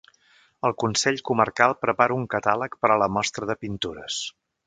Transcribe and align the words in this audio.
El 0.69 0.73
Consell 0.83 1.19
Comarcal 1.29 1.75
prepara 1.85 2.17
un 2.21 2.25
catàleg 2.35 2.79
per 2.85 2.91
a 2.93 2.97
la 3.05 3.11
mostra 3.19 3.51
de 3.53 3.59
pintures. 3.67 4.19